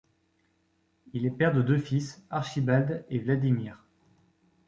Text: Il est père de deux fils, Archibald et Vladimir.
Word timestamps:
Il 1.13 1.27
est 1.27 1.37
père 1.37 1.53
de 1.53 1.61
deux 1.61 1.77
fils, 1.77 2.23
Archibald 2.31 3.05
et 3.11 3.19
Vladimir. 3.19 3.83